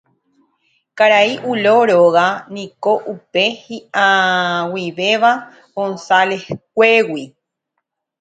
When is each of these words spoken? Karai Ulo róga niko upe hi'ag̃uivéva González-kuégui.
Karai 0.99 1.33
Ulo 1.51 1.73
róga 1.89 2.23
niko 2.53 2.91
upe 3.13 3.43
hi'ag̃uivéva 3.65 5.31
González-kuégui. 5.77 7.23